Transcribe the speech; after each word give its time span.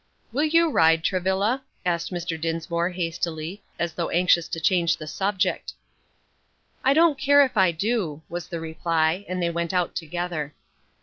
"Will 0.31 0.45
you 0.45 0.71
ride, 0.71 1.03
Travilla?" 1.03 1.63
asked 1.85 2.11
Mr. 2.11 2.41
Dinsmore 2.41 2.89
hastily, 2.89 3.61
as 3.77 3.93
though 3.93 4.09
anxious 4.09 4.47
to 4.47 4.59
change 4.59 4.97
the 4.97 5.05
subject. 5.05 5.73
"I 6.83 6.91
don't 6.95 7.19
care 7.19 7.45
if 7.45 7.55
I 7.55 7.71
do," 7.71 8.23
was 8.27 8.47
the 8.47 8.59
reply, 8.59 9.23
and 9.29 9.43
they 9.43 9.51
went 9.51 9.73
out 9.75 9.93
together. 9.93 10.55